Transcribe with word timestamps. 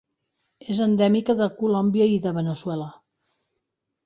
És 0.75 0.79
endèmica 0.85 1.35
de 1.41 1.49
Colòmbia 1.59 2.09
i 2.15 2.19
de 2.25 2.33
Veneçuela. 2.39 2.89